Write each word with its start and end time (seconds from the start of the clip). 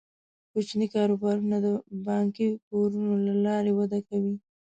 کوچني 0.51 0.87
کاروبارونه 0.95 1.57
د 1.65 1.67
بانکي 2.07 2.47
پورونو 2.67 3.13
له 3.27 3.33
لارې 3.45 3.71
وده 3.79 3.99
کوي. 4.07 4.35